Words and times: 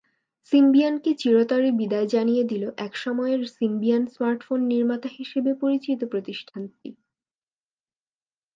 সিমবিয়ানকে 0.51 1.11
চিরতরে 1.13 1.69
বিদায় 1.79 2.07
জানিয়ে 2.07 2.43
দিল 2.43 2.63
একসময়ের 2.79 3.41
সিমবিয়ান 3.55 4.03
স্মার্টফোন 4.07 4.59
নির্মাতা 4.71 5.09
হিসেবে 5.17 5.51
পরিচিত 5.61 5.99
প্রতিষ্ঠানটি। 6.11 6.89